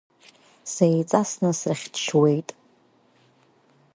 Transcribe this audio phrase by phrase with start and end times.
[0.73, 2.49] Сеиҵасны срыхьҭшьуеит.